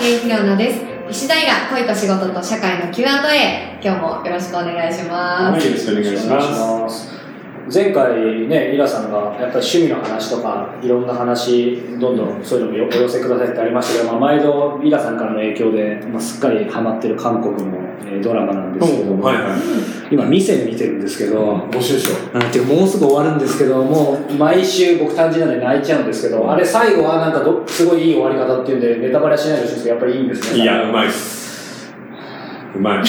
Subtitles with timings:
[0.00, 0.80] 竹井ひろなです。
[1.10, 7.19] 石平恋と仕事と社会の Q&A、今日もよろしくお願いしますはい、よろしくお願いします。
[7.70, 7.78] す。
[7.78, 19.60] 前回ね、イラさんがやっぱり趣味の話とか、いろんな話、どんどんそういうのもお寄せくださいってありましたけど、まあ、毎度イラさんからの影響で、まあ、すっかりハマってる韓国の、えードラマなんですけども、はいはい。
[20.10, 30.56] 今、店見てるんですけど、募集しよなんてもうすぐ終わるんですけど、もう毎週僕単純なんで泣いちゃうんですけど、あれ最後はなんかどすごいいい終わり方っていうんで、ネタバレはしないでほしいんですけど、やっぱりいいんですう。
[30.56, 30.62] ね。
[30.64, 31.94] いや、うまいっす。
[32.74, 33.02] うまい。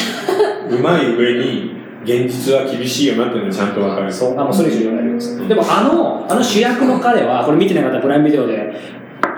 [0.69, 4.11] うまい上に、現実は厳しいよなっていうのがちゃんとわかる。
[4.11, 5.47] そう、あ、もうそれ以上言わないでください。
[5.47, 8.73] でもあの、あの主役の彼は、これ見てなかったらプライムビデオで、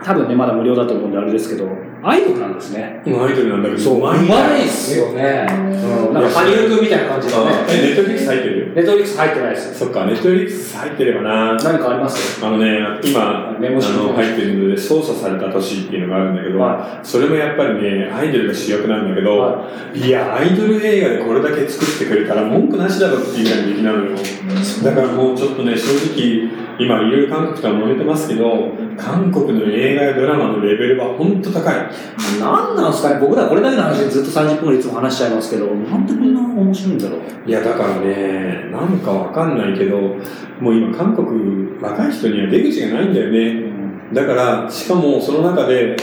[0.04, 1.68] 多分ね、まだ無料だと思うんであれですけど、
[2.04, 3.02] アイドルなんですね。
[3.06, 4.14] うんアイドルなんだけど、そう、うま
[4.58, 5.48] いっすよね。
[5.50, 7.42] うんうん、なんか羽生くんみたいな感じでね。
[7.70, 8.74] え、ネットフリックス入ってる？
[8.76, 9.80] ネットフリックス入ってないです。
[9.80, 11.54] そっか、ネットフリックス入ってればな。
[11.56, 12.46] 何かあります？
[12.46, 24.18] あのね、今、あメモしの、入ってるので、操作された年っていうのがあるんだけど、はそれもやっぱりね、アイドルが主役なんだけど、、はいや、アイドル映画でこれだけ作ってくれたら文句なしだろっていうぐらいの出来なのよ。
[24.84, 31.76] だからもうちょっとね、正直、今いろいろ韓国とは揉めてますけど、韓国の映画やドラマのレベルは本当高い。
[32.40, 33.20] 何なんですかね？
[33.20, 37.22] 僕らこれだけの話でずっと30分ぐらいいつも話しちゃいますけど、なんでこんな面白いんだろう？
[37.46, 40.00] いや、だからね、なんかわかんないけど、
[40.60, 43.74] もう今韓国、若い人には出口がないんだよね。
[44.14, 45.96] だから、しかもその中で、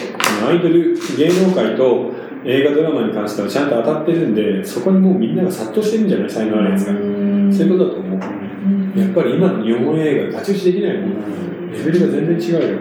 [0.46, 2.10] アイドル、芸能界と
[2.44, 6.30] 映画ドラマに関してはちゃんと当たってるんで、そこにもうみんなが殺到してるんじゃない？
[6.30, 6.92] 才能あるやつが。
[6.92, 8.20] そういうことだと思う。
[8.98, 11.72] やっぱり今の日本映画、太刀打ちできないもん。
[11.72, 12.78] レベルが全然違うよ。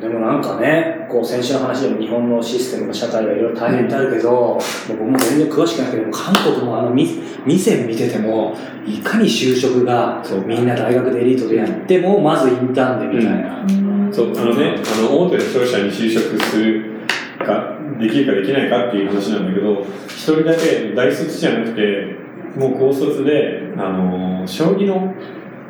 [0.00, 7.06] でもなんかね、こう先週の話でも日本のシステムの社会がいろいろ大変ってあるけど、もう僕も全然詳しくないけど、韓国もあのみ
[7.44, 13.62] 店見てても、いかに就職がそうみんな大学でエリートでやっても、まずインターンでみたいな。
[14.10, 17.06] そう、あのね、あの、大手の商社に就職する
[17.38, 22.16] か、できるかできないかっていう話なんだけど、一人だけ大卒じゃなくて、
[22.56, 25.14] もう高卒で、あの、将棋の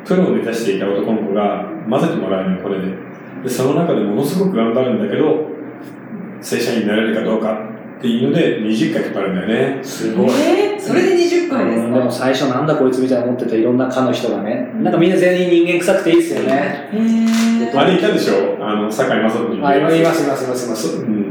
[0.05, 3.10] プロを目指していた男の子が混ぜてもらえるの、これで。
[3.43, 5.47] で、その中でものすごく頑張るんだけど、
[6.41, 9.47] 正社員になれるかどうかっていうので、20回かかるんだよ
[9.77, 9.83] ね。
[9.83, 10.29] すごい。
[10.31, 16.89] えー、それで20回ですうんでもか最初なんだこいつみたいな思ってたいろんな科の人がね、なんかみんな全員人間臭くていいですよね。
[16.91, 18.57] へーあれいたでしょ？
[18.59, 19.63] あの、坂井正人に。
[19.63, 20.97] あ、います、います、います、います。
[20.97, 21.30] うん。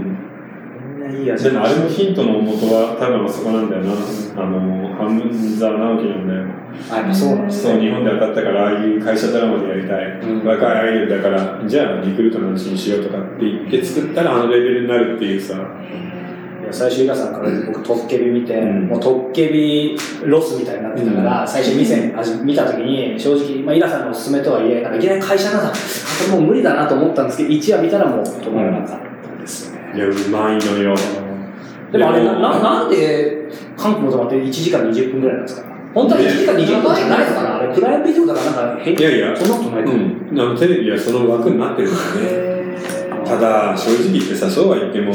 [1.10, 1.44] いいやつ。
[1.44, 3.93] でもあれのヒントの元は多分あそこなんだよな。
[3.93, 5.21] あの、半
[5.59, 6.60] 沢直樹なんだよ。
[6.91, 7.81] あ、やっぱそうなんですそう、ね。
[7.82, 10.06] 日本で当たったから、ああいう会社ドラマでやりたい。
[10.21, 15.54] うん若いアイドルだから、じゃあリクルートの話にしようとかって言って作ったらあのレベルになるっていうさ。
[15.54, 25.77] いや最初、イラさんから僕、トッケビ見て、うんもうトッケビロスみたいになってたから、最初店あ見たときに、正直、まあ、イラさんのおすすめとはいえ、なんかいきなり会社なんだ、あこ
[26.37, 29.09] れもう無理だなと思ったんですけど、1話見たらもう止まらなかった
[29.98, 30.94] や、うまいのよ。
[31.92, 35.68] でもあれな、ななんで韓国のドラマって1時間20分ぐらいなんですか？
[35.92, 37.56] 本当は1時間20分じゃないのかな？
[37.58, 40.34] あれ、プライムビデオだからなんか変いやいやそんなことないとう思う。
[40.34, 40.40] ん。
[40.40, 42.60] あの、テレビはその枠になってるからね。
[43.24, 45.12] ただ、正直言ってさ、そうは言っても、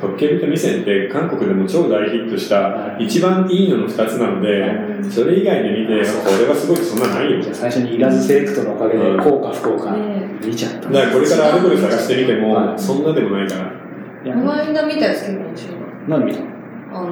[0.00, 4.64] 特権人店って韓国でも超大ヒットした、一番いいのの2つなので、
[5.10, 7.40] それ以外で見て、これはすごいそんなないよ。
[7.42, 10.88] じゃあ最初にいらずセレクトのおかげで、うん効果不効果ね見ちゃった。
[10.88, 13.87] だからこれからあれこれ探してみても、はいそんなでもないから。
[14.32, 15.76] この間見たやつ結構面白い。
[16.08, 16.40] 何見た？
[16.92, 17.08] あの、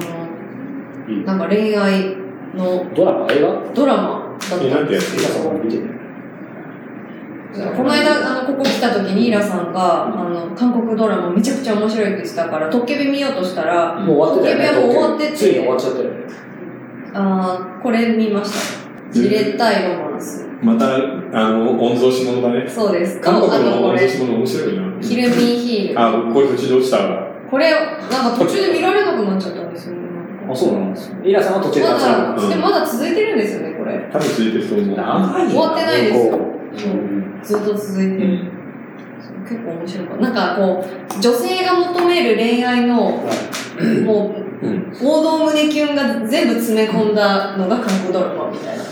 [1.07, 2.15] うんなんか恋愛
[2.55, 3.27] のドラマ？
[3.31, 3.73] 映画？
[3.73, 5.13] ドラマだえ、ったなんてやつ？
[5.13, 5.97] イラさんこれ見てる
[7.75, 14.81] この間、あの、ここ来た時にイラさんが、あの、韓国ドラマめちゃくちゃ面白いって言ってたから、トッケビ見ようとしたら、もう終わってたよね。
[14.81, 16.11] トッケビはもう終わっててついに終わっちゃったよね。
[17.13, 19.11] あーこれ見ました。
[19.11, 20.45] じれったいロマンス。
[20.61, 22.69] また、あの、御曹司者だね。
[22.69, 23.19] そうです。
[23.21, 24.86] 韓国の御曹、司者面白いな。
[25.01, 25.99] ヒルミンヒール。
[25.99, 27.27] あ、これ途中で落ちたわ。
[27.49, 30.07] これ、なんか途中で見られなくなっちゃったんですよね。
[30.49, 34.09] あ、そうなんですイラさんは途中でま立ち上がだ、うんでもまだ続いてるんですよね、これ。
[34.11, 34.95] 多分続いてると思う。
[34.95, 38.23] 長いよ終わってないです結構うんずっと続いてる。
[38.23, 38.57] うん。
[39.47, 44.91] 結構面白いかなんかこう、女性が求める恋愛の、もう、うん。
[45.01, 48.83] 王道胸キュンが全部詰め込んだのが韓国ドラマみたいな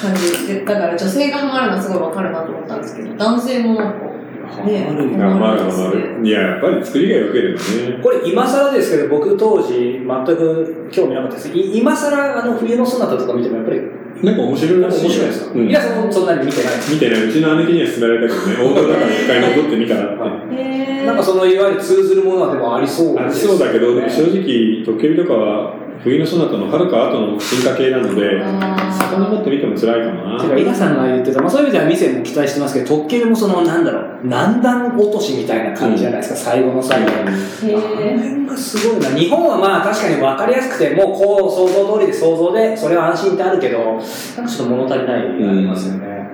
[0.00, 4.13] 感じで、だから女性がハマるのはすごいわかるなと思ったんですけど、男性もなんか、
[4.62, 5.90] ねハマるんだ頑張る頑張
[6.20, 6.26] る。
[6.26, 8.00] いや、やっぱり作りが良ければね。
[8.02, 11.48] これ今更ですけど、僕当時全く興味なかったです。
[11.48, 13.80] い今更あの冬のソナタとか見てもやっぱり
[14.22, 15.02] なんか面白いらしい。
[15.02, 21.04] 面白いですか、うんイラさんもそんなに見てない見てね、うちの姉貴には勧められたけどね、大田だから一回戻ってみたらって。
[21.04, 30.40] なんかそのいわゆる通ずるものはでもありそうあですそうだけど、でもね正直、トッケビとかは、冬のソナタのはるか後の進化系なので、あ遡ってみても辛いかもな。
[30.42, 37.08] てか、イラさんが言ってた、まあ、そういう意味では店も期待してますけど、特急もその、なんだろう、何段落としみたいな感じじゃないですか、最後の最後。
[37.08, 39.08] ーあのへ辺がすごいな。
[39.10, 44.02] 日本はまあ確かに分かりやすくて、もうこう想像通りで想像で、それは安心ってあるけど、なんか
[44.46, 46.28] ちょっと物足りないありますよね。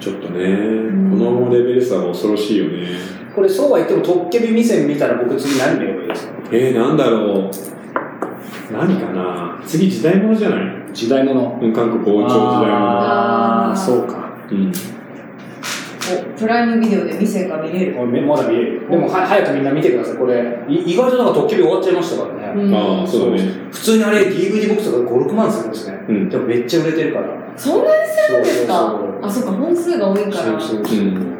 [0.00, 0.56] ちょっとね、
[1.10, 2.86] このレベル差は恐ろしいよね。
[3.34, 6.34] これそうは言っても、トッケビ店見たら僕次何見ればいいですか？
[6.52, 7.50] えー、なんだろう。
[8.70, 9.60] 何かな？
[9.66, 10.60] 次時代物じゃない？
[10.92, 11.58] 時代物。
[11.60, 14.30] うん韓国王朝時代あー、あーそうか。
[14.50, 14.60] 物。
[14.62, 14.72] うん。
[16.10, 17.94] おプライムビデオで店が見れる。
[17.96, 18.90] これまだ見えるよ。
[18.90, 20.16] でもは早くみんな見てください。
[20.16, 22.62] これ、い意外となんかトッケビ終わっちゃいましたからね。
[22.62, 23.42] うんああ、そうだね。
[23.70, 25.98] 普通にあれ DVD ボックスとか5、6万するんですね。
[26.08, 26.28] うん。
[26.30, 27.26] でもめっちゃ売れてるから。
[27.56, 28.74] そんなにするんですか？
[28.74, 30.34] そうあ、そうか、本数が多いから。
[30.36, 30.98] そうそうそう。
[30.98, 31.37] うん。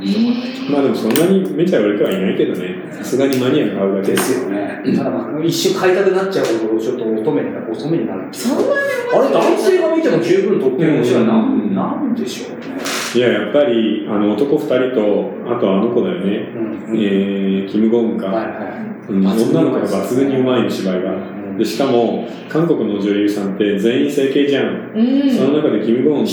[0.00, 2.76] えーまあでもそんなにめちゃ売れてはいないけどね。
[2.92, 4.16] さすがにマニアが買うだけで。
[4.16, 4.82] すよね。
[4.96, 8.68] ただまあ、一瞬買いたくなっちゃうほど、ちょっと乙女になる、乙女になるそんなに
[9.12, 11.34] あれ、男性が見ても十分トッケビ面白いな。
[11.34, 12.66] うんなんでしょうね。
[13.14, 16.52] いや、やっぱり、あの、男二人と、あとあの子だよね。
[16.88, 16.96] うん。
[16.96, 18.26] えー、キム・ゴンか。
[18.26, 21.14] はいはうん女の子が抜群にうまいの、芝居が。
[21.58, 24.92] で、しかも、韓国の女優さんって全員整形じゃん。
[24.94, 25.30] うん。
[25.30, 26.32] その中でキム・ゴンって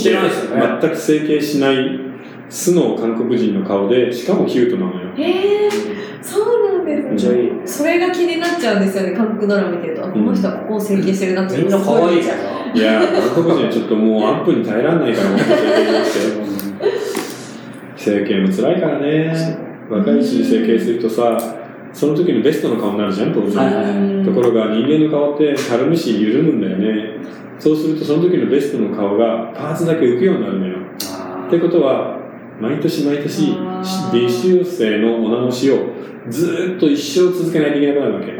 [0.80, 2.07] 全く整形しない
[2.48, 5.12] 素の韓国人の顔で、しかもキュートなのよ。
[5.16, 7.10] えー、そうなんですい。
[7.10, 7.50] めっちゃいい。
[7.66, 10.06] それが気になっちゃうんですよね、韓国ドラマ見てると。
[10.06, 11.58] あこの人はここを整形してるなって。
[11.58, 12.38] みんな可愛いじゃん。
[12.38, 12.72] から。
[12.74, 13.00] いや、
[13.34, 15.38] 韓国人はちょっともうアップに耐えられないから、もう
[17.96, 19.58] 整形も辛いからね。
[19.90, 21.38] 若いうちに整形するとさ、
[21.92, 24.24] その時のベストの顔になるじゃん、当然。
[24.24, 27.18] ところが人間の顔ってたるむし緩むんだよね。
[27.58, 30.78] そうするとその時のベストの顔がパーツだけ浮くようになるのよ。
[31.12, 32.18] あってことは、
[32.60, 33.56] 毎年毎年
[34.12, 35.76] 微修正のお直しを
[36.28, 38.32] ずーっと一生続けないといけなくなるわけ。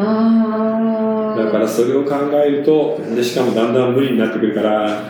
[1.44, 5.03] だからそれを考えると、でしかもだんだん無理になってくるから、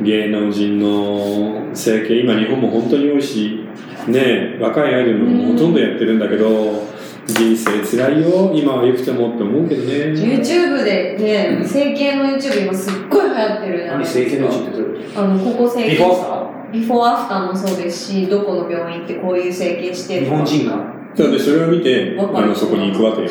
[0.00, 3.66] 芸能人の整形、今日本も本当に多いし、
[4.08, 6.92] ねえ若いアイドルもほとんどやってるんだけど、
[7.26, 9.92] 人生辛いよ、今は良くてもって思うけどね。
[10.12, 14.24] YouTube でね、整形の YouTube 今すっごい流行ってるじゃない何ですか。
[14.24, 16.41] 整形のうちってどういうこあの、ここ整形。
[16.72, 20.94] ビフォーアフターもそうですし、どこの病院行ってこういう整形して日本人が。
[21.14, 23.28] そうで、それを見て、あの、そこに行くわけよ。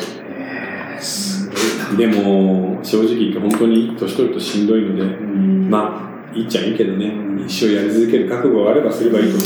[1.96, 5.68] でも、正直言って本当に年取るとしんどいので、うん。
[5.68, 7.12] まあ、いいっちゃいいけどね、
[7.44, 9.40] 一生やり続ける覚悟があればすればいいと思う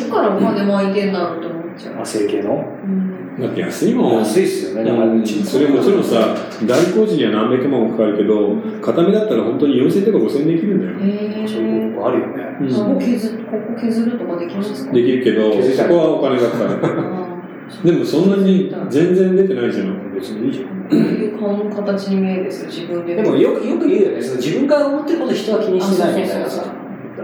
[0.00, 0.06] ど。
[0.06, 2.00] っからお金巻いてんだろうと思っちゃう。
[2.00, 2.54] あ、整形の？
[2.84, 3.11] うん。
[3.11, 4.18] けど、だって安いもん。
[4.18, 6.36] 安いっすよね、だからう、うんちそれもちろんさ、
[6.66, 11.12] 大工事には何百万もかかるけど、片目だったら本当に4000とか5000できるんだよ。
[11.14, 11.94] へそういうー。
[11.94, 12.34] とこあるよね。
[12.60, 14.92] うんここ削ここ削るとかできますか？
[14.92, 16.80] できるけど、そこはお金がかかる。
[16.82, 17.38] あ
[17.82, 20.14] でもそんなに全然出てないじゃん。
[20.14, 20.66] 別にいいじゃん。
[20.88, 23.14] ーこういう顔の形に見えるんですよ、自分で。
[23.16, 26.64] でもよくよく言うよね、その自分が思ってること人は気にしてないみたいなさ。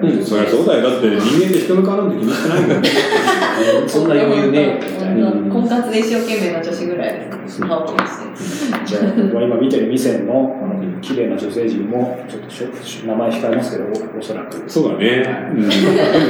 [0.03, 0.91] うん、そりゃそうだよ。
[0.91, 2.83] だって人間で人の顔なんて気にしてないもん。
[3.89, 5.31] そんな余裕ねえよみたいな。
[5.33, 8.87] うん婚活で一生懸命な女子ぐらいですか顔気にして。
[8.87, 14.63] じゃあ、僕は今見てる店のあの綺麗な女性陣も、ちょっとしょ名前控えますけど、おおそらく。
[14.67, 15.53] そうだね。
[15.55, 15.63] うん。
[15.63, 15.73] でも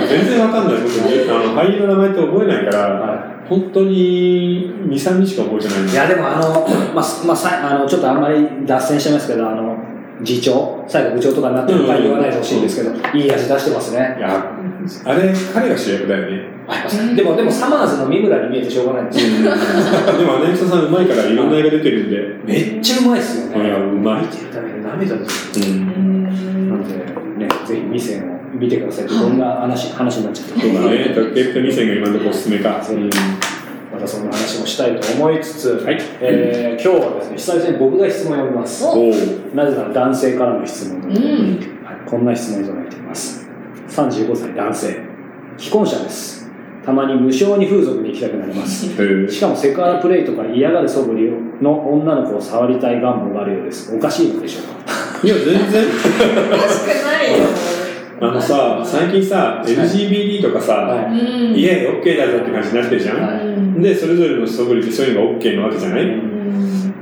[0.08, 0.76] 全然わかんない。
[0.82, 9.76] 僕、あの、俳優の名前って覚えないから、は本当に2、3人しか覚えてないんい、や、でもあの、まあ、すまあ、さあのちょっとあんまり脱線しちゃいますけど、あの、
[10.24, 14.16] 次長、最後部長とかになってるのか言わないでほしいんですけど、いい味出してますね。
[14.18, 14.52] いや、
[15.04, 16.58] あれ、彼が主役だよね。
[17.16, 19.42] でも、でも、サマーズの三村に見えてしょうがないんですよ。
[20.18, 23.66] でも、アナウンサーさんうまいからいろんな映画出てるんで、めっちゃうまいっすよね。
[23.66, 24.22] いや、うまい。
[24.22, 25.66] 見てるために涙ですよ。
[25.66, 26.68] うん。
[26.68, 28.22] なんで、ね、ぜひ店を
[28.58, 29.08] 見てください。
[29.08, 31.12] どんな話、話になっちゃったそうだね。
[31.14, 32.82] 特権と2選が今のところおすすめか。
[33.98, 35.84] またそんな話もしたいと思いつつ、
[36.20, 38.84] えー今日はですね、久々に僕が質問を読みます。
[39.54, 41.12] なぜなら男性からの質問うん。
[41.84, 43.48] はい、こんな質問をいただいています。
[43.88, 44.96] 35歳男性。
[45.56, 46.48] 既婚者です。
[46.86, 48.86] たまに無償に風俗に行きたくなります。
[49.28, 53.92] しかもセクハラプレイとか嫌がる素振りの女の子を触りたい願望があるようです。
[53.94, 55.26] おかしいのでしょうか？
[55.26, 55.58] いや、全然。
[55.58, 57.46] おかしくないよ。
[58.20, 61.54] あのさ、最近さ、LGBT とかさ、はうん。
[61.54, 63.80] イエーイ、OK だぞって感じになってるじゃん？
[63.82, 66.02] で、それぞれの素振りってそういうのが OK なわけじゃない？
[66.04, 66.38] うん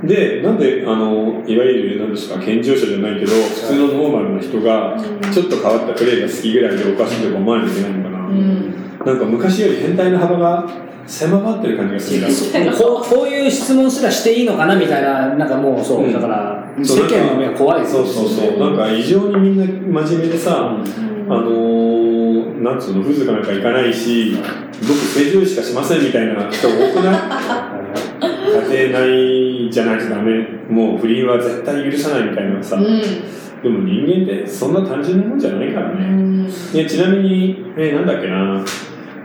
[0.03, 4.95] で、なんで、あの、いわゆる、なんですか、健常者じゃないけど、普通のノーマルな人が、
[5.33, 8.27] ちょっと変わったプレイが好きぐらいでおかしいとか思わないといけないのかな。
[8.27, 8.73] うん。
[9.03, 10.67] なんか昔より変態の幅が
[11.07, 12.71] 狭まってる感じがするな。
[12.77, 18.59] こうこういう質問すらしていいのかなみたいな、なんかもうそう、うんだから、世間の目が怖いですそうそうそう。
[18.59, 19.65] なんか異常にみんな
[20.03, 20.77] 真面目でさ、
[21.29, 24.37] あのー、なんつうの、風俗なんか行かないし、
[24.81, 27.19] 僕、正常しかしませんみたいな人多くない？
[28.53, 30.47] 書きてないじゃないとダメ。
[30.69, 32.83] もう不倫は絶対許さないみたいなさ、うん。
[32.83, 36.47] でも人間ってそんな単純なもんじゃないからね、うん。
[36.73, 38.63] でちなみに、えーなんだっけな。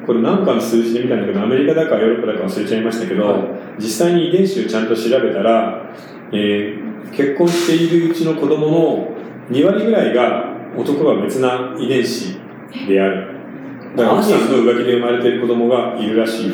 [0.07, 3.43] これ何かの数字で見たんだけどアメリカだかヨーロッパだか忘れちゃいましたけど、はい。
[3.79, 5.93] 実際に遺伝子をちゃんと調べたら、
[6.33, 9.09] えー結婚しているうちの子供の
[9.51, 12.39] 2割ぐらいが男が別な遺伝子
[12.87, 13.33] である
[13.97, 16.53] だから奥さんの浮気で生まれている子供がいるらしいへ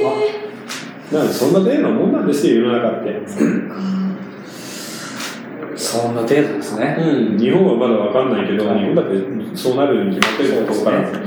[0.00, 1.12] 怖っー。
[1.12, 3.22] だからそんな程度のもんなんですよ世の中って
[5.76, 6.96] そんな程度ですね。
[6.98, 11.18] うん、日本はまだわかんないけど、はい日本だってそうなるに決まってるところから、そ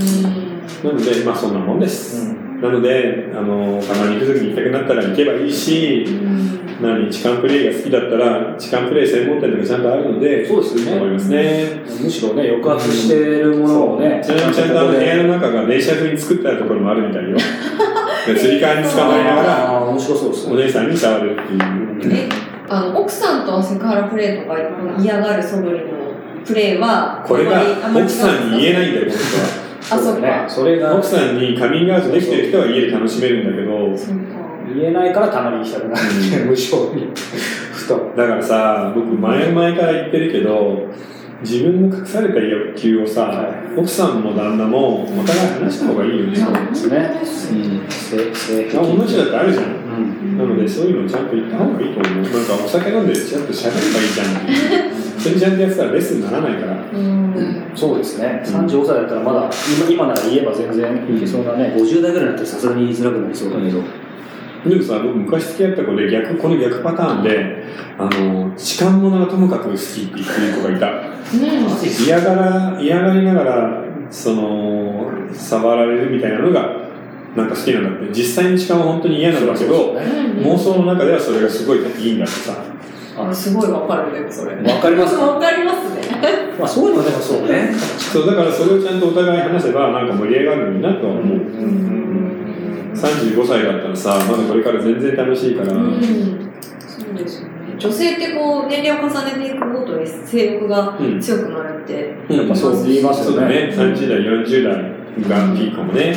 [0.90, 0.98] ううん。
[0.98, 2.32] なので、まあそんなもんです。
[2.32, 11.82] うんなので、あの、たまに行く時に行きたくなったら行けばいいし、うん何、痴漢プレイが好きだったら、痴漢プレイ専門店とかちゃんとあるので、そうですよね思いますね。
[12.04, 17.38] むしろね、抑圧してるものをね、ちなみにちゃんとあの部屋の中が電車風に作ってあるところもあるみたいよ。
[18.28, 20.54] で釣り革に捕まえながら、あー面白そうですね。
[20.54, 22.14] お姉さんに触るっていう。
[22.14, 22.30] え、
[22.70, 24.58] あの、奥さんとセクハラプレイとか
[25.00, 25.78] 嫌がる素振りの
[26.46, 27.62] プレイは、これが
[27.96, 30.50] 奥さんに言えないんだよ、本あ、そっだねか。
[30.50, 30.96] それが。
[30.96, 34.28] 奥さんにカミングアウトできてる人は家で楽しめるんだけど。
[34.76, 37.12] 言えないからたまに行きたくなるっていう無性に。
[37.16, 38.14] ふと。
[38.16, 40.88] だからさ、僕前々から言ってるけど、
[41.42, 46.36] 自分の隠された欲求をさ、は奥さんも旦那もお互い話した方がいいよね。
[46.36, 47.90] そうですねうん。
[47.90, 49.66] 性性あ同じだってあるじゃん。
[49.66, 50.27] うん。
[50.38, 52.22] なので、そういうのちゃんと言った方がいいと思う。
[52.22, 55.20] なんかお酒飲んでちゃんと喋ればいいじゃん。
[55.20, 56.74] それちゃんとやってたらレッスンにならないから。
[56.94, 57.72] うん。
[57.76, 58.42] そうですね。
[58.46, 63.82] 35歳だったらまだ、今今なら言えば全然いけそうなね、50代ぐらいになったらさすがに言いづらくなりそうだけど。
[64.70, 67.64] でもさ、僕昔付き合った子で逆、この逆パターンで、
[67.98, 70.88] あの、痴漢者がともかく好きって言ってる子がいた。
[70.88, 72.06] うん。
[72.06, 76.87] 嫌がら、嫌がりながら、その、触られるみたいなのが、
[77.38, 78.12] なんか好きなんだって。
[78.12, 82.64] 実際に痴漢は本当に嫌なんだけど、妄想の中ではそれがすごいいいんだってさ。
[83.20, 84.56] あすごいわかるね、それ。
[84.56, 85.16] わかります？
[85.16, 86.02] わかりますね。
[86.60, 87.72] まあそういうのはでもそうね。
[87.74, 91.38] そう、だからそれをちゃんとお互い話せば、なんか盛り上がるのになとは思う。
[92.94, 96.00] 35歳だったらさ、まだこれから全然楽しいから、うん。
[96.80, 97.76] そうですよね。
[97.78, 102.16] 女性ってこう、年齢を重ねていくごとに性欲がうん強くなるって。
[102.30, 103.94] やっぱそう言いますよねそうだね。
[103.96, 104.74] 30代、40代
[105.28, 106.16] がピークかもね。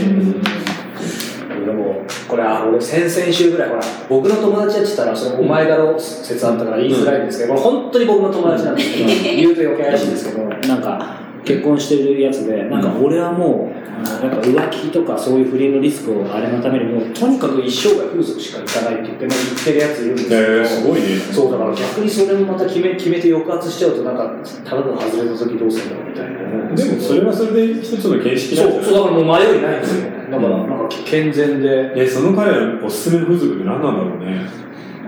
[1.64, 21.19] でも、これ、あ俺、先々週ぐらい、ほら、僕の友達やってたら、それお前だろ説あったから言いづらいんですけど、これ本当に僕の友達なんですけど、 言うと余計怪しいんですけど、なんか、結婚してるやつで、なんか俺はもう、あのやっぱ浮気とかそういう不倫のリスクをあれのためにもう、とにかく一生涯風俗しか行かないって言って、まあ、言ってるやついるんですけど、えー、すごいね。
[21.33, 24.33] そうだから逆にそれもまた決め決めて抑圧しちゃうとなんか
[24.64, 26.40] ただの外れた時どうするんだろうみたいな
[26.75, 31.93] でもそれはそれで一つの形式なんそうそうだからもう迷いないんですよだからなんか健全で。
[31.97, 34.47] え、その彼らのおすすめの風俗って何なんだろうね？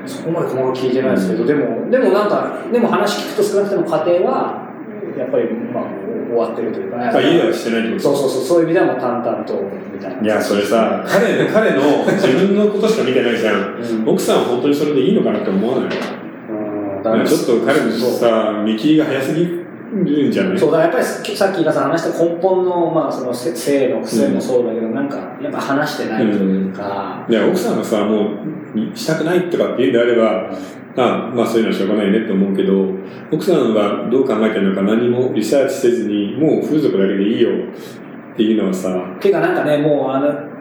[0.04, 4.72] そこまで細かく聞いてないですけど、でもでもなんかでも話聞くと少なくとも家庭は
[5.16, 5.84] やっぱりまあ
[6.28, 6.98] 終わってるというか。
[6.98, 8.02] ねあ、家ではしてないってこと？
[8.02, 9.54] そうそうそうそういう意味ではもう淡々と
[9.94, 10.22] みたいな。
[10.22, 13.76] いや、それさ、彼の、彼の自分のことしか見てないじゃん。
[13.76, 14.08] うん。
[14.08, 15.86] 奥さんは本当にそれでいいのかなって思わない？
[15.86, 18.10] うんちょっと彼のそう。
[18.18, 19.61] さ、見切りが早すぎ？
[19.92, 20.58] るんじゃない？
[20.58, 28.30] そうだやっぱりさっき皆さん話した根本の,、まあそのせ性の癖もそうだけど、なんかやっぱ話してないというか、いや、奥さんがさ、も
[28.74, 30.50] う、したくないとかって言うんであれば、
[30.96, 32.86] あまあそういうのはしょうがないねって思うけど、
[33.30, 37.50] 奥さんはどう考えてるのか何もリサーチせずに、もう風俗だけでいいよ
[38.32, 40.52] っていうのはさ、ていうかなんかね、もうあの、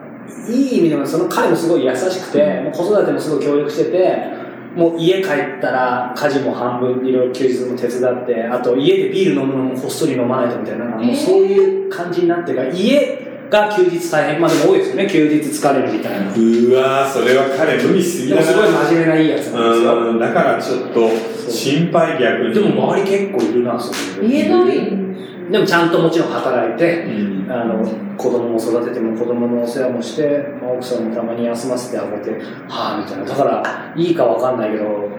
[0.50, 4.41] いい意味でもその彼もすごい優しくて、もう子育てもすごい協力してて、
[4.76, 16.28] もう家帰ったら家事も半分いろいろ休日も手伝って、あと家でビール飲むのもこっそり飲まないとみたいな、なんかもうそういう感じになってるから、家が休日大変、まあでも多いですよね、休日疲れるみたいな。
[16.28, 18.42] うわー、それは彼無理しすぎだな。
[18.42, 20.10] でもすごい真面目ないいやつなんですよ。
[20.10, 21.10] うん、だからちょっと
[21.50, 22.54] 心配逆に。
[22.54, 24.30] でも周り結構いるな、そういう。
[24.30, 25.11] 言えない
[25.52, 27.86] でもちゃんともちろん働いて、うんあの
[28.18, 32.32] 子供も育てても子供のお世話もして、まあ奥さんもたまに休ませてあげて、
[32.70, 33.26] はあみたいな。
[33.26, 35.10] だから、いいかわかんないけど、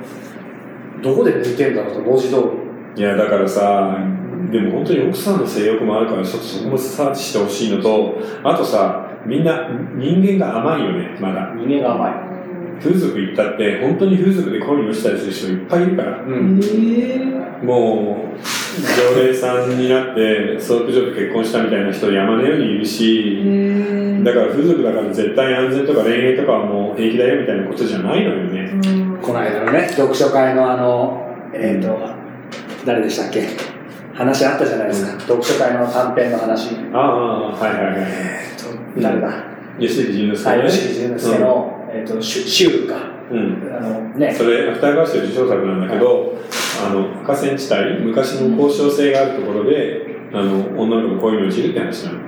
[1.03, 2.37] どこで抜いてんだろうと、文字通
[2.97, 3.03] り。
[3.03, 3.99] いや、だからさ、
[4.51, 11.53] でも本当に奥さんの性欲もあるから、ちょっとそこもサーチしてほしいのと、あとさ、みんな人間が甘いよね、まだ。
[11.55, 12.32] 人間が甘い。
[12.81, 16.23] 風俗行ったって、本当に風俗で恋に落ちたりする人いっぱいいるから。
[16.23, 16.61] うん。
[17.62, 18.38] もう、
[19.14, 23.43] 常連さんになって、ソープ嬢と結婚したみたいな人山のようにいるし、
[24.25, 28.71] だから風俗だから絶対安全とか恋愛とかはもう平気だよみたいなことじゃないのよね。
[29.21, 31.99] この間のね、読書会のあの、えっ、と、
[32.85, 33.47] 誰でしたっけ？
[34.14, 35.21] 話あったじゃないですか。
[35.21, 36.76] 読書会の短編の話。
[36.93, 37.97] ああ、はいはいはい。
[37.99, 39.33] えっと、誰だ？
[39.79, 40.69] 吉木淳之介はい、ね。
[40.69, 42.95] 吉木淳之介の、えっ、と、しゅ週か。
[43.31, 43.71] うん。
[43.75, 46.39] あのねそれ、芥川賞受賞作なんだけど、
[46.87, 52.19] あの、赤線地帯、昔の交渉性があるところで、あの、女の子が恋に落ちるって話なの。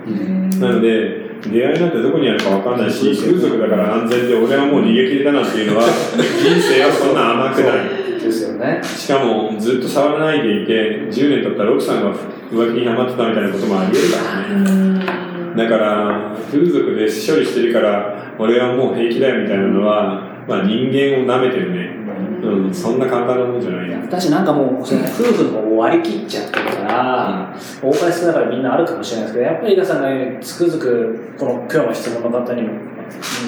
[0.61, 5.85] なので、出会いなんてどこにあるか分かんないし、風俗だから安全で俺はもう逃げ切れたなんていうのは、
[6.16, 8.04] 人生はそんな甘くない。
[8.25, 10.73] ですよねしかも、ずっと触らないでいて、
[11.11, 12.14] 10年経ったら奥さんが
[12.50, 15.25] 浮気にハマってたみたいなこともあり得るからね。
[15.56, 22.04] だから、風俗で処理してるから、俺はもう平気だよみたいなのは、まあ人間を舐めてるね。
[22.44, 23.98] うん、そんな簡単なもんじゃないよ。
[24.02, 32.68] 私なんかもうその夫婦の割り切っちゃってるから、多かれ少なかれみんなあるかもしれないですけど、やっぱり皆さんが言うようにつくづく、この今日の質問の方にも、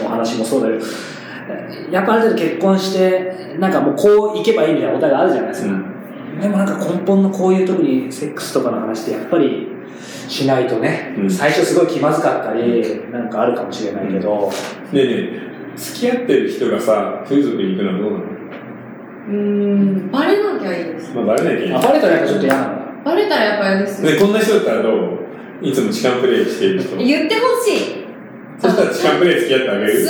[0.03, 0.85] の話もそうだけど、
[1.91, 5.73] やっぱある程度結婚して、なんかもうこういけばいいみたいなお互いあるじゃないですか。
[5.73, 6.41] うん。
[6.41, 9.69] でもなんか根本のこういう特にセックスとかの話ってやっぱり
[10.29, 14.51] しないとね、うん最初すごい気まずかったり、なんかあるかもしれないけど、
[14.93, 18.25] ねえねえ、付き合ってる人がさ、風俗に行くのはどうなの？
[19.29, 21.15] うん、バレなきゃいいです。
[21.15, 21.81] まあ、バレなきゃいいあ。
[21.81, 22.71] バレたらやっぱちょっと嫌なんだ。
[23.05, 24.11] バレたらやっぱ嫌ですよ。
[24.13, 25.19] ね、こんな人だったらどう？
[25.63, 26.97] いつも痴漢プレイしている人。
[26.97, 28.07] 言ってほしい。
[28.61, 30.03] そしたら痴漢プレイ付き合ってあげる？
[30.03, 30.07] うん。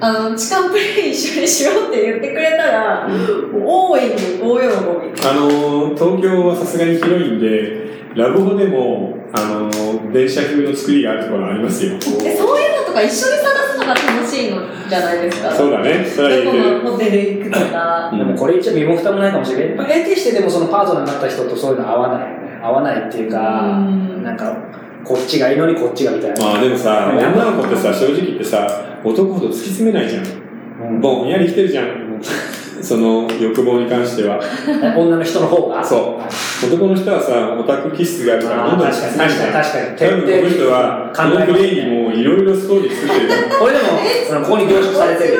[0.00, 4.10] あの、痴漢プレイ一緒にしようって言ってくれたら、大いに
[4.42, 5.28] 大喜び。
[5.28, 7.83] あのー、東京はさすがに広いんで、
[8.14, 11.98] ラブホでも、あのー、電車風の作りがあるところありますよ。
[11.98, 15.50] で、そういうのとか一緒に探すのが楽しいのじゃないですか？
[15.52, 16.04] そうだね。
[16.04, 18.10] それはホテル行くとか。
[18.12, 22.60] うんでもこれ言っちゃ身も蓋もないかもしれないけど、やっぱ得てしてでもそのパートナーになった人とそういうの合わないよね。
[22.62, 24.56] 合わないっていうか、うんなんか、
[25.04, 26.44] こっちがいいのにこっちがみたいな。
[26.44, 30.24] まあでもさ、女の子ってさ、正直言ってさ、男ほど突き詰めないじゃん。
[30.24, 32.03] うんぼんやり来てるじゃん。
[32.82, 34.38] その欲望に関しては。
[34.96, 35.82] 女の人の方が？
[35.84, 43.28] そう男の人はさ、オタク気質があるから、どんどん確かに確かに確かに多分この人は、このプレイにもいろいろストーリー作ってる。
[43.58, 43.84] これでも、
[44.28, 45.34] そのここに凝縮されてる。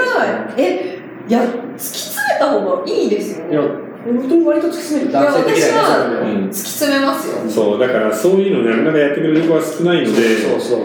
[0.57, 1.45] え、いや、突
[1.79, 3.69] き詰めた方がいいですよいやね。、
[4.07, 7.37] 本当に割と突き詰める男性的突き詰めますよ。
[7.49, 10.79] そう、だからそういうのなかなかやってくれる子は少ないので、そうそう。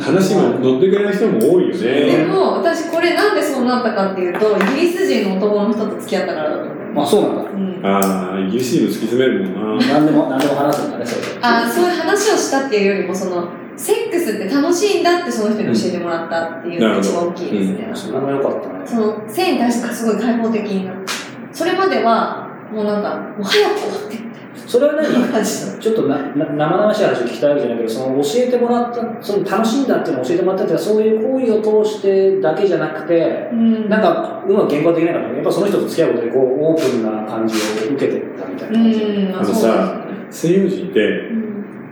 [0.00, 2.24] 話も乗ってくれない人も多いよでね。
[2.26, 7.06] も、私これなんでそうなったかっていうと、イギリス人の男の人と付き合ったからだと思いまあ。
[7.06, 7.50] そうなんだ。
[7.50, 9.86] うんああ、イギリス人も突き詰めるもんな。
[9.86, 11.38] 何でも、何でも話すんだね、それで。
[11.40, 17.90] あそういう話をしたっていうよりも、その、セックスって楽しいんだってその人に教えてもらったっていうのが一番大きいですね。
[17.94, 18.74] それも良かったね。
[18.86, 21.12] その、性に対してすごい開放的になって。
[21.52, 24.30] それまでは、もうなんか、もう早く終わってみ
[24.66, 25.06] それは何？
[25.80, 37.58] ちょっとなな生々しい話を聞きたいわけじゃないけど、その教えてもらった、その楽しいんだっていうのを教えてもらったっていうのは、そういう行為を通してだけじゃなくて、うんなんか、うまく言語化できないからね、やっぱその人と付き合うことで、こう、オープンな感じを
[37.94, 39.00] 受けてたみたいな感じ。
[39.00, 41.30] うん、まあのさ西洋人って、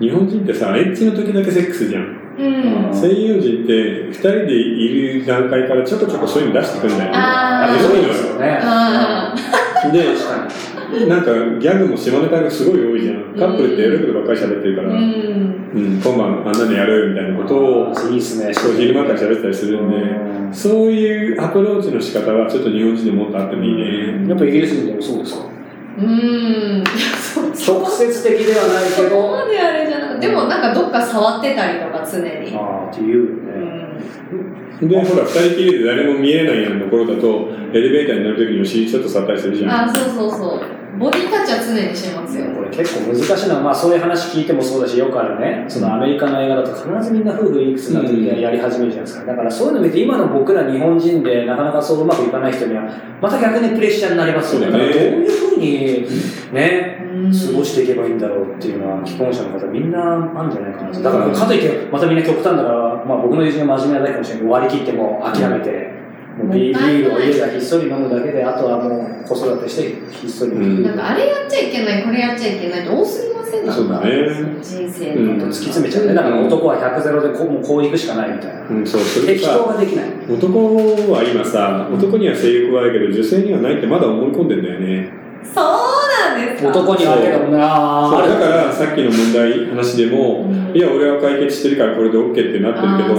[0.01, 2.19] 日本人ってさ、エッチの時だけセックスじゃん。
[2.37, 2.89] うん。
[2.89, 2.93] うん。
[2.93, 7.17] 西洋人って、二人でいる段階からちょこちょこそういうの出してくんだよね。
[7.17, 8.59] あーすごいのよですよね。
[8.61, 9.35] あ
[9.93, 10.17] で、
[11.09, 13.35] なんかギャグも下ネタがすごい多いじゃん。
[13.39, 14.95] カップルってやることばっかり喋ってるから、ん。
[14.95, 14.97] う
[15.81, 18.15] ん、今晩あんなのやるみたいなことを、に。
[18.15, 18.53] いいっすね。
[18.77, 24.29] 昼間から喋ったりするんで、うんそういうアプローチの仕方はちょっと日本人でもっとあってもいいね。
[24.29, 25.47] やっぱイギリス人でもそうですか？
[25.99, 26.85] うん。
[27.53, 32.55] そ う直接的ではないけそこど、まであれじゃなくて、でもなんかどっか触ってたりとか常に。
[32.57, 33.84] ああ、っていうようね。
[34.85, 34.89] ん。
[34.89, 39.89] で、ほら、二人きりで誰も見えないようなところだと、エレベーターに乗るときにお尻ちょっと触ったりするじゃん。
[39.89, 40.61] あ、そうそうそう。
[40.99, 42.47] ボディタッチは常にしてますよ。
[42.55, 49.25] これ結構難しいのは、まあそういう話聞いてもそうだし、よくあるね、そのアメリカの映画だと必ずみんな夫婦いくつになってうんやり始めるじゃないですか。
[49.25, 52.89] だからそういうの見て、今の僕ら日本人でなかなかそううまくいかない人には、
[53.21, 54.67] また逆にプレッシャーになりますよね。
[54.67, 56.07] そうだねどういうふうに
[56.53, 61.03] ね、うん過ごしていけばいいんだろうっていうのは、既婚者の方みんなあるんじゃないかなと。
[61.03, 65.95] だから、かといって、またみんな極端だから、まあ僕の友人が真面目なだけかもしれないけど、割り切ってもう諦めて、
[66.39, 70.53] もうビービールを家でひっそり飲むだけで、あとはもう子育てしてひっそり。
[70.53, 76.15] うんなんかあれやっちゃいけない、これやっちゃいけないって多すぎませんそうだね人生うんの突き詰めちゃうね。
[76.15, 78.67] だから男は100ゼロでこうもうこう行くしかないみたいな。
[78.69, 80.07] うん、そう、それ適さ当ができない。
[80.29, 85.13] 男は今さ、男には性欲はあるけど、女性にはないってまだ思い込んでんだよね。
[85.45, 86.04] そう
[86.37, 86.69] なんですか？
[86.71, 88.29] 男にはあるけどもなそう。
[88.29, 90.77] だからさっきの問題話でも、うん。
[90.77, 93.15] いや俺は解決してるからこれで OK ってなってる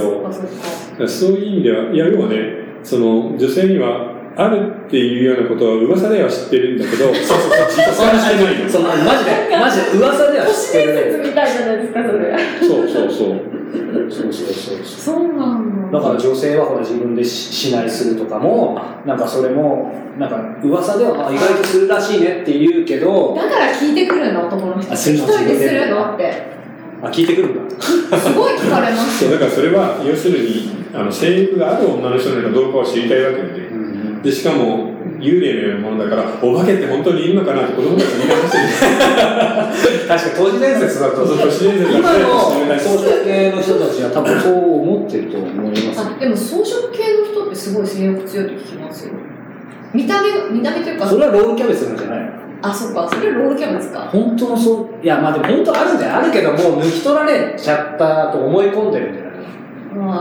[0.97, 2.36] けどそういう意味ではいや要はね
[2.84, 10.93] その女性にはあるっていうようなことは噂では知ってるんだけど そうそう実感してないのそのマジで、マジで噂では都知ってる。
[10.93, 11.28] 市伝説ね。
[11.30, 12.38] みたいじゃないですかそれ。
[12.67, 13.56] そうそうそう。
[14.12, 14.78] そうそうそうそう。
[14.84, 16.00] そうなんだ。
[16.00, 24.91] だから女性はほら自分でししないするとかも、なんかそれも、なんか噂ではあ意外とするらしいねって言うけど、だから聞いてくるの男の人。
[24.91, 25.24] あするの？
[25.26, 26.13] 一人でするの？
[26.13, 26.56] って。
[27.02, 27.76] あ、聞いてくるんだ。
[28.17, 29.26] すごい聞かれます。
[29.26, 33.64] そうだからそれは要するにあの性欲がある女の人なのかどうかを知りたいわけよね
[34.26, 40.08] で、しかも、幽霊のようなものだから、お化けって本当にいるのかなって子供たちに言い話してる。
[40.10, 41.16] 確かに都市伝説だと。
[41.26, 46.02] 都市伝説だ今の装飾系の人たちは多分そう思ってると思います。
[46.02, 49.14] あでも装飾系の人ってすごい性欲強いと聞きますよ。
[49.94, 51.08] 見た目が見た目というか。
[51.08, 52.26] それはロールキャベツなんじゃないの？
[52.64, 53.08] あそっか。
[53.08, 54.10] それロールキャベツか。
[54.12, 56.18] 本当のそういやまあでも本当あるんじゃない？
[56.18, 59.25] あるけどもう抜き取られちゃったと思い込んでるんじゃないまあ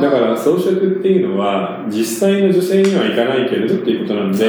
[0.01, 4.45] だから装飾っていうのは実際の女性にはいかないけれどっていうことなんで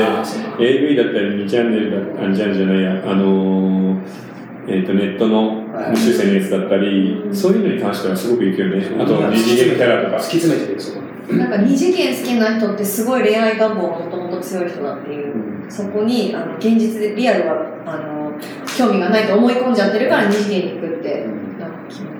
[0.59, 4.25] AV だったり2チャンネルだあ2チャンネルじゃないやあのー
[4.67, 5.91] えー、とネットのはい。
[5.91, 8.95] 無修正のやつだったり、そういうのに関してはすごくいくよね。
[8.97, 10.15] あと二次元キャラとか。
[10.15, 11.01] 突き詰めてるそこ。
[11.01, 18.31] になんか二次元好きな人ってすごい恋愛願望がもともと強い人だっていう、そこにあの現実でリアルはあの
[18.77, 21.25] 興味がないと思い込んじゃってるから二次元に行くって
[21.59, 22.19] なんか聞きま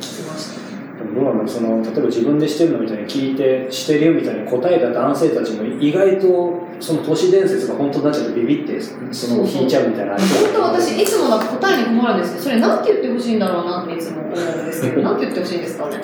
[1.16, 8.98] したでもどうなんだろうその例えば自分でしてるのみたいに聞いてしてるよみたいに答えた男性たちも意外とその都市伝説が本当になっちゃってビビってそ
[9.36, 10.20] の引いちゃうみたいな本
[10.54, 16.02] 当私いつもなんか答えに困るんですけどそれなんて言ってほしいんだろうなっていつも思うんですけどなんて言ってほしいんですかね。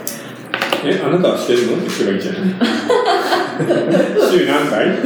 [0.83, 1.83] えあなたはしてるの？
[1.83, 2.41] って人がいいじゃない。
[4.31, 4.97] 週何回？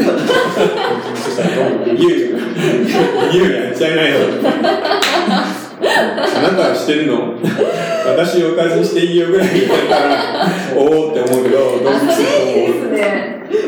[1.16, 1.50] そしたら
[1.84, 4.20] 言う言うやっちゃいないよ
[6.14, 7.36] あなたはしてるの？
[8.06, 12.96] 私おかずにしていいよぐらい言われたらおおって思うけどどうあそするですね。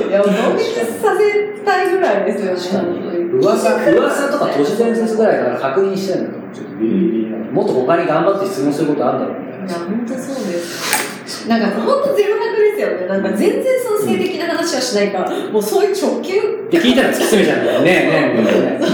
[0.10, 1.22] いや同立させ
[1.64, 3.18] たいぐらいですよね本当に。
[3.40, 7.32] 噂噂とか都市伝説ぐらいから確認してるんだと思うちょっとビリビリ。
[7.32, 9.66] なもっと他に頑張って質問することあるんだろうみたいな。
[9.66, 11.48] いや、本当そうです。
[11.48, 13.08] なんか、本当ゼロ百ですよね。
[13.08, 16.68] なんか、全然その性的な話はしないから、もうそういう直球。
[16.70, 17.90] で聞いたら突き詰めちゃうんだよね。
[17.90, 18.80] えねえねえ。
[18.80, 18.88] ね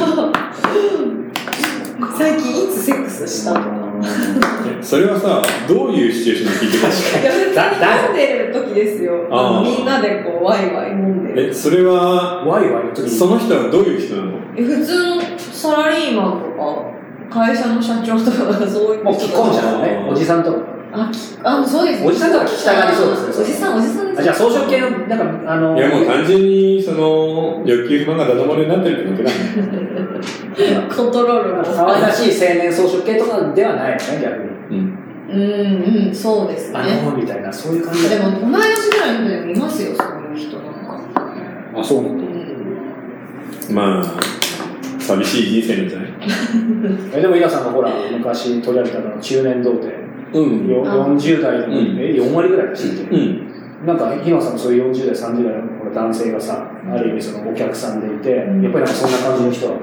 [2.17, 2.62] 最近？
[3.27, 3.83] スしたとか。
[4.81, 7.63] それはさどういうシチュエーションで聞いてるいや、
[8.07, 9.13] 飲んでる時ですよ。
[9.63, 11.49] みんなでこう、ワイワイ飲んでる。
[11.49, 14.31] えそれはワイワイの時にその人はどういう人なの？
[14.57, 16.38] え普通のサラリーマンと
[17.31, 20.57] か、会社の社長とか、そういうもう聞こんじゃんねおじさんとか
[20.93, 22.06] あ、きあ、そうです。
[22.06, 24.19] おじさんとか聞きたがりそうですねおじさん、おじさんです。
[24.19, 31.63] あじゃあ装飾系のなんかあのいやもう単純にその欲求不満がダダ漏れになってるってだけだ コントロールが。
[31.63, 36.79] 可愛らしい青年装飾系とかではないよね逆にうんうん、うん、そうですね。
[36.79, 40.99] あのみたいなそういう感じでも、同い年ぐらいの人でもいますよ、そういう人なんか。
[41.75, 44.03] あそうなんだうんまあ
[44.99, 46.10] 寂しい人生なんじゃない？
[47.17, 49.91] えでも、イラさんがほら、昔取り上げたのは中年童貞。
[50.33, 53.17] うんよあ40代でも、うんえ、4割ぐらい知ってる。
[53.17, 53.53] うん
[53.85, 59.77] なんか、日野さんもそういう40代、30代の男性がさ、ある意味そのお客さんでいて、やっぱりそんな感じの人は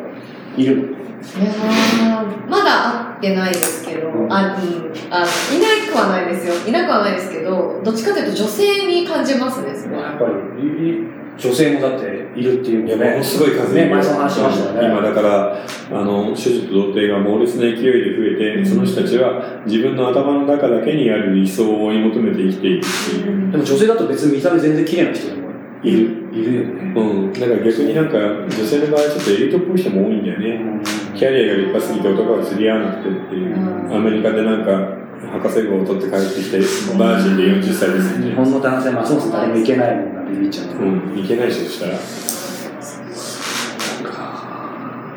[0.56, 0.96] いる。
[1.20, 6.54] いやーまだ会ってないですけど、うんあ、うん、あ、いなくはないですよ。
[6.66, 10.02] いなくはないですけど、どっちかというと女性に感じますね、それは。
[10.02, 12.06] やっぱり、女性もだって
[12.36, 13.10] いるっていういや、もんね。
[13.12, 14.88] ものすごい数ね、前その話しましたよね。
[14.88, 15.56] 今だから、
[15.90, 23.52] あの、手術と童貞が猛烈な勢いで増えて、その人たちは自分の頭の中だけにある理想を追い求めて生きていくっていう。
[23.52, 25.48] でも女性だと別に見た目全然綺麗な人でも
[25.82, 26.19] いる。
[26.32, 26.92] いるよね。
[26.96, 27.32] うん。
[27.32, 30.80] だから逆になんか、女性の場合ちょっとエリートっぽい人も多いんだよね。
[31.14, 33.56] キャリアが立派すぎて男が釣り合わなくてっていう。
[33.56, 35.00] うんアメリカでなんか、
[35.32, 36.58] 博士号を取って帰ってきて、
[36.96, 38.30] バージンで40歳ですみたいな。
[38.30, 40.66] 日本の男性、まあそもそも誰もいけないもんな、ビビっちゃう。
[40.76, 41.92] うん、いけないし、そしたら。
[41.92, 41.96] い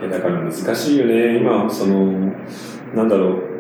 [0.04, 1.38] や、だから難しいよね。
[1.38, 2.34] 今、その、
[2.96, 3.53] なんだろう。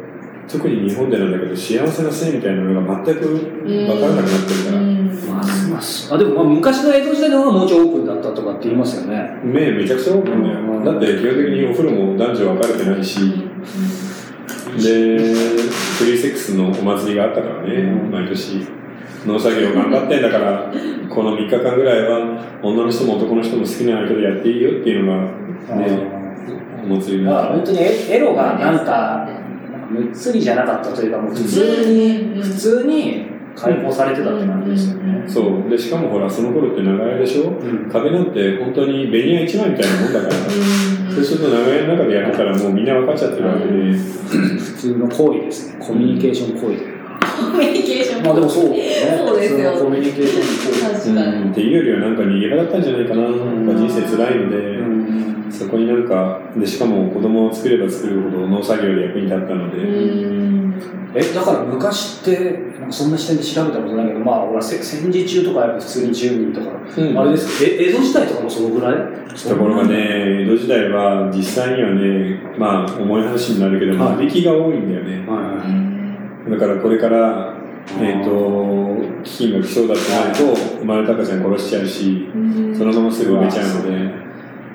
[0.47, 4.81] 特に日本でなんだけど、幸せな性みたいなのが全く分からなくなってるから、
[5.33, 9.39] まあ、まあ、あでも、まあ、昔の江戸時代の方がもうちょいオープンだったとかって言いますよね。
[9.43, 10.59] 目めちゃくちゃオープンだよ。
[10.59, 13.29] うんだって基本的にお風呂も男女分かれてないし、で、
[14.77, 18.83] フリーセックスのお祭りがあったからね、うん毎年。
[19.25, 20.71] 農作業頑張ってんだから、
[21.09, 26.23] この3日間ぐらいは女の人も男の人も好きな相手でやっていいよっていうのが、ね、
[26.83, 29.27] お祭りだからだ本当にエエロがなんか、
[29.93, 33.25] むっつりじゃなかったというか、もう普通に、普通に
[33.55, 35.23] 解放されてたって感じですよね。
[35.27, 35.69] そう。
[35.69, 37.49] で、しかもほら、その頃って長屋でしょ？
[37.49, 40.33] うん壁なんて本当にベニヤ一枚みたいなもんだから、
[41.13, 45.85] そうすると長屋の中でやってたらもうみんな分かっちゃってるわけで、普通の行為ですね。
[45.85, 46.93] コミュニケーション行為で。
[47.23, 48.23] コミュニケーション。
[48.23, 49.17] まあでもそうですね。
[49.17, 50.81] そうですよコミュニケーション行為。
[50.93, 51.43] 確かに。
[51.43, 53.21] うん、っていうよりはなんか逃げ場だったんじゃないかな。
[53.21, 53.31] なん
[53.67, 54.92] か人生辛いので、うん
[55.53, 60.73] そこになんか、で、しかも子供を作れば作るほど農作業で役に立ったので、うん。
[61.13, 67.19] え、だから昔って、なんかそんな視点で調べたことないけど、まあ、ほら、せ戦時中とかやっぱ普通に10人とか、うん。
[67.19, 68.93] あれですえ、江戸時代とかもそのぐらい？
[69.47, 74.15] ところがね、江戸時代は実際にはね、まあ重い話になるけど、はい。
[74.17, 75.27] 間引きが多いんだよね。
[75.27, 75.39] はい。
[75.57, 76.51] はい。
[76.51, 77.53] だからこれから、
[77.99, 82.27] えっ、と、飢饉が来そうだってなると、生まれた赤ちゃん殺しちゃうし、
[82.75, 84.23] そのまますぐ埋めちゃうので、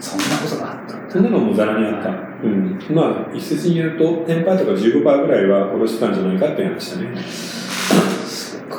[0.00, 2.10] そんなことがあったんだそんなのもざらにあった。
[2.10, 2.78] うん。
[2.90, 7.20] まあ、一説に言うと、10%とか15%ぐらいは殺してたんじゃないかっていう話だね。
[8.26, 8.76] そうか。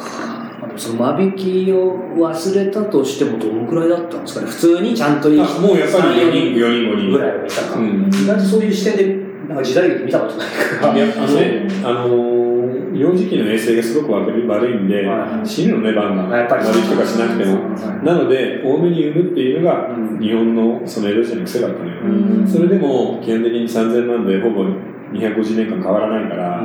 [0.60, 4.48] まあでもその間引きを忘れたとしてもどのくらいだったんですかね。
[4.48, 7.12] 普通にちゃんとあもうやっぱり4人、4 4人、5人。
[7.12, 7.80] ぐらいはいたか。
[7.80, 8.10] うん。
[8.14, 10.48] 意外とそういう視点で、なんか時代劇見たことない
[10.80, 10.96] から。
[10.96, 12.59] いや、あのね、あのー、
[13.00, 16.32] 幼児期の衛生がすごく悪い悪いんで、はい死ぬのね、バンバン。
[16.32, 17.54] やっぱり悪い人がしなくても。
[17.54, 22.02] はなので、多めに産むっていうのが、うん日本のその江戸時代の癖だったのよ。
[22.04, 24.64] うんそれでも、基本的に3000万でほぼ
[25.14, 26.62] 250年間変わらないから、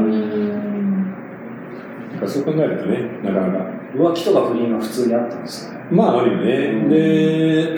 [2.18, 3.74] からそう考えるとね、なかなか。
[3.94, 5.86] 浮気とか不倫は普通にあったんですよね。
[5.90, 6.88] まあ、あるよね。
[6.88, 7.76] で、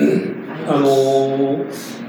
[0.67, 1.65] あのー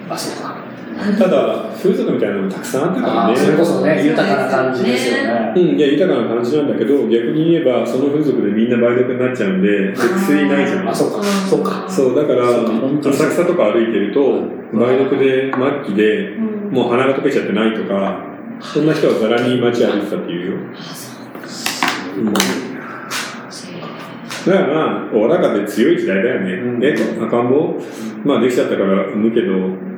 [0.10, 0.67] あ、そうか。
[0.98, 3.58] ただ、風俗みたいなのもたくさんあったからあーそれね。
[3.60, 5.54] こそね、豊かな感じですよね。
[5.56, 10.90] うん、いや、豊かな感じなんだけど、逆に言えば、その風俗でみんな梅毒になっちゃうんで、薬ないじゃん。
[10.90, 11.24] あ、そうか。
[11.24, 11.86] そうか。
[11.88, 15.52] そう、だから、浅草とか歩いてると、梅毒で
[15.86, 16.36] 末期で、
[16.72, 18.26] もう鼻が溶けちゃってないとか、
[18.60, 20.58] そんな人はざらに街歩いてたっていうよ。
[22.18, 22.34] うん
[24.48, 26.54] だからまあ、おおらかで強い時代だよね。
[26.54, 27.76] うんえ、赤ん坊
[28.28, 29.54] まあできちゃったから産むけど、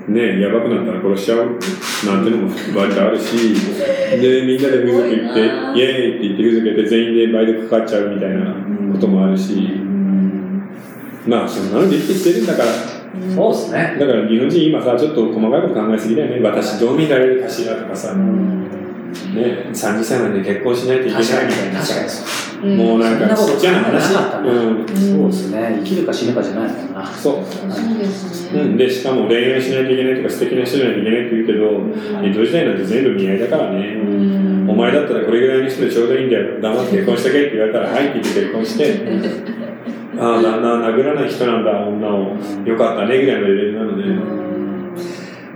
[0.07, 1.59] ね、やばくなったら殺しちゃう
[2.05, 3.53] なんてのも割とあるし、
[4.21, 5.39] で、みんなで風俗行って、
[5.79, 8.55] イエーイって言って風俗やって全員で梅毒かかっちゃうみたいな
[8.93, 9.71] こともあるし、
[11.27, 12.69] まあ、そんなので生きてきてるんだから、
[13.35, 13.97] そうですね。
[13.99, 16.39] だから日本人今さ、ちょっと細かいこと考えすぎだよね。
[16.41, 18.15] 私どう見られるかしらとかさ、
[19.09, 22.39] ね、30歳までに結婚しないといけないみたいなさ確かに、そう。
[22.65, 24.13] もうなんかちっちゃな話。
[24.13, 24.87] なかったなうん。
[24.87, 25.79] そうですね。
[25.79, 27.05] 生きるか死ぬかじゃないもんな。
[27.07, 27.43] そう。
[27.45, 28.61] そうですね。
[28.61, 33.95] うん、で、しかも恋愛しないといけないとか素敵な人じゃないといけないって言うけど、江戸時代なんて全部見合いだからね。
[34.67, 36.61] お前だったらこれぐらいの人でちょうどいいんだよ。
[36.61, 39.01] 黙って結婚しとけって言われたら、はいって言って結婚して、
[40.19, 42.35] ああ、旦那殴らない人なんだ、女を。
[42.65, 44.03] よかったね、ぐらいのレベルなので。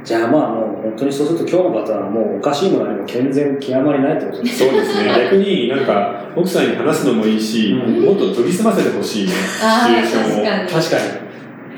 [0.04, 5.08] じゃあまあもう本当にそうすると今日の方はもうおかしいものにも健全極まりないってことですそうですね。
[5.08, 9.34] 逆になんか、奥さんに話すのもいいし、うんもっと研ぎ澄ませてほしいね。
[9.64, 10.68] ああ、シチュエーションを。
[10.68, 10.80] 確かに。
[10.80, 10.98] 確か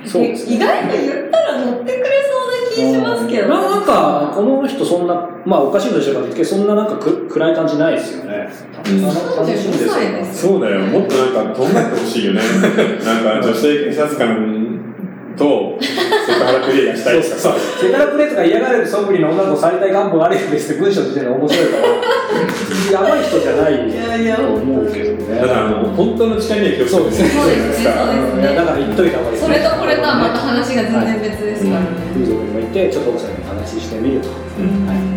[0.04, 0.10] に。
[0.10, 2.06] そうね意外と言ったら乗ってくれ
[2.76, 3.48] そうな気しますけど。
[3.48, 8.50] ななんか、この人そんな、まあおかしいとしてるかってそんななんかく暗い感じないですよね。
[8.88, 10.80] うん楽しいんですよ35歳ですそうだよ。
[10.82, 12.42] もっとなんか、とんがってほしいよね。
[13.04, 14.80] なんか、女性警察官
[15.38, 15.78] と、
[16.36, 17.56] セクハラプレイがしたいとかさ。
[17.80, 21.78] セカラプレーとか嫌がれるそぶりの女の子されたい願望あるんですって文章の時点で面白いか
[22.92, 25.40] ら、やばい人じゃないやいやと思うけどね。
[25.40, 27.94] ただ、あの、本当の力には気をつけてほしいじゃないですか。
[27.96, 31.88] そうですねいやだから言っといた方がいいそれとこれとはまた話が全然別ですからね。
[32.14, 34.30] 風俗にも行って、ちょっと奥さんに話してみると。
[34.30, 35.15] うんはい。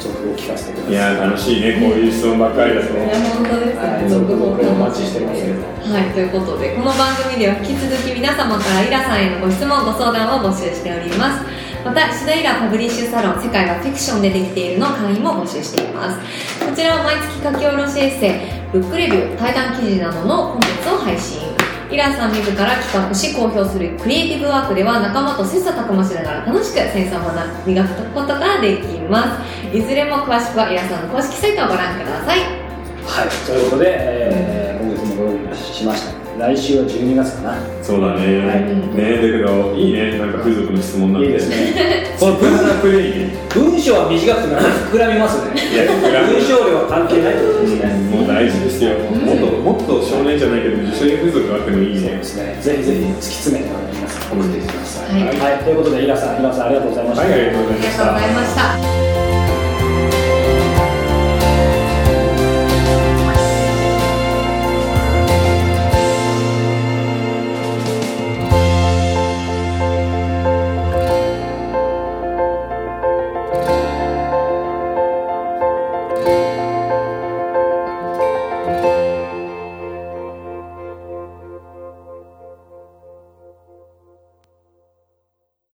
[0.00, 0.92] ちょっと続報を聞かせてください。
[0.92, 1.76] いやー、楽しいね。
[1.76, 2.96] こういう質問ばっかりだと。
[2.96, 3.80] いや、本当ですね。
[3.84, 5.92] はい続報をお待ちしてますけど。
[5.92, 11.44] はい、ということで、この番組では引き続き皆様からイラさんへのご質問、ご相談を募集しております。
[11.84, 16.20] また、シドイラパブリッシュサロン世界はフィクションでできているの会員も募集しています。
[16.64, 21.69] こちらは毎月書き下ろしエッセイ、ブックレビュー、対談記事などのコンテンツを配信。
[21.90, 29.76] イラさん自ら企画し公表するクリエイティブワークでは仲間と切磋琢磨しながら楽しくセンスを学び磨くことができます。
[29.76, 32.38] いずれも詳しくはイラさんの公式サイトをご覧ください。
[32.38, 33.28] はい。
[33.44, 36.20] ということで、えー、今月もご用意しました。
[36.38, 37.58] 来週は12月かな。
[37.82, 38.46] そうだね。
[38.46, 40.16] はいねだけど、いいね。
[40.16, 41.26] なんか風俗の質問なんて。
[41.26, 42.16] いいですね。
[42.18, 43.34] このプレイね。
[43.50, 45.58] 文章は短くても膨らみますね。
[45.58, 47.92] いや、膨らむ文章量は関係ないってことですね。
[48.08, 48.96] もう大事ですよ。
[49.00, 50.00] もっと、もっと
[50.40, 52.24] じゃないけど、女性風俗があってもいいねそうで。
[52.24, 52.58] すね。
[52.62, 55.22] ぜひぜひ突き詰めて皆さん送ってください。
[55.22, 55.64] はいはい。
[55.64, 57.22] ということで、イラさん、イラさんありがとうございました。
[57.24, 59.29] はい、ありがとうございましたありがとうございました。